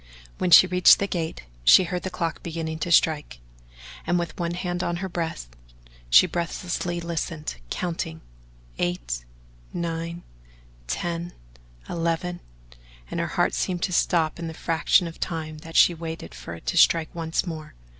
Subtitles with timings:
[0.39, 3.39] When she reached the gate, she heard the clock beginning to strike,
[4.07, 5.49] and with one hand on her breast
[6.09, 8.21] she breathlessly listened, counting
[8.79, 9.23] "eight,
[9.73, 10.23] nine,
[10.87, 11.33] ten,
[11.87, 12.39] eleven"
[13.11, 16.55] and her heart seemed to stop in the fraction of time that she waited for
[16.55, 17.75] it to strike once more.